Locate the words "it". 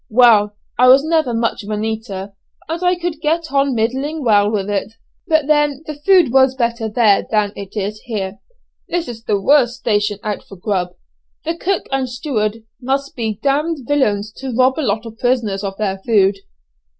4.67-4.93, 7.55-7.77